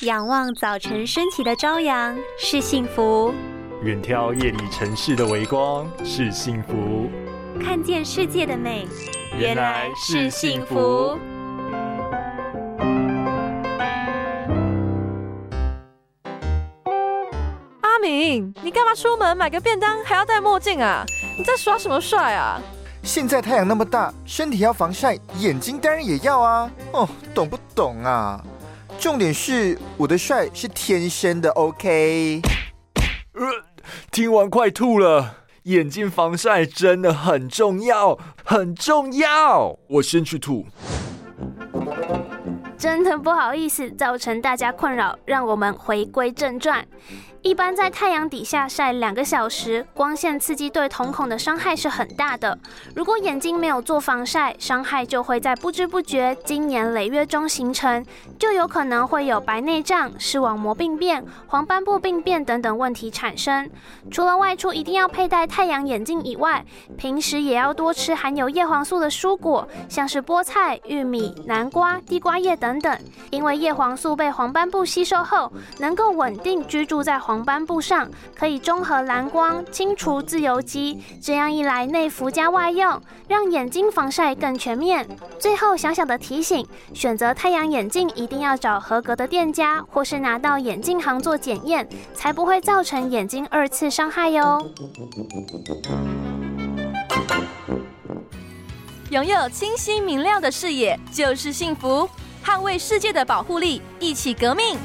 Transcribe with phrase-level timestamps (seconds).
[0.00, 3.32] 仰望早晨升起的朝阳是幸福，
[3.82, 7.08] 远眺夜里城市的微光是幸福，
[7.62, 8.88] 看见世界的美
[9.38, 11.16] 原来是幸福。
[17.80, 21.04] 阿明，你干嘛出门买个便当还要戴墨镜啊？
[21.38, 22.60] 你在耍什么帅啊？
[23.04, 26.70] 现在太阳那么大，身体要防晒，眼睛当然也要啊！
[26.92, 28.42] 哦，懂不懂啊？
[29.04, 32.40] 重点是我的帅是天生的，OK？
[33.34, 33.46] 呃，
[34.10, 35.44] 听完快吐了。
[35.64, 39.78] 眼睛防晒真的很重要，很重要。
[39.88, 40.64] 我先去吐。
[42.84, 46.84] 真的不好意思，造成大家困扰，让我们回归正传。
[47.40, 52.58] 一般在太阳底下晒两个小时，光线刺激对瞳孔的伤害是很大的。
[52.94, 58.04] 如果眼睛没有做防晒，伤害就会在不知不觉、经年累月中形成，
[58.38, 63.70] 就有可能会有白内障、视网膜病变、黄斑部病变等等问题产生。
[64.10, 66.64] 除了外出一定要佩戴太阳眼镜以外，
[66.96, 77.34] 平时也要多吃含有叶黄素的蔬果，像是菠菜、玉米、南瓜、地瓜叶等等等，因为叶黄素被黄斑部吸收后，能够稳定居住在黄。
[77.34, 85.04] 黄斑部上可以中和蓝光，清除自由基，这样一来内服加外用，让眼睛防晒更全面。
[85.36, 86.64] 最后小小的提醒：
[86.94, 94.64] 选择太阳眼镜一定要找合格的店家，或是拿到眼镜行做检验，才不会造成眼睛二次伤害哟。
[99.10, 102.08] 拥有清晰明亮的视野就是幸福，
[102.44, 104.76] 捍卫世界的保护力，一起革命。